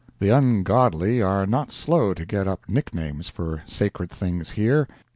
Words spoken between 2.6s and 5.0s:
nick names for sacred things here.